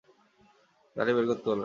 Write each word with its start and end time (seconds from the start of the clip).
গাড়ি 0.95 1.11
বের 1.15 1.25
করতে 1.29 1.45
বললেন। 1.45 1.59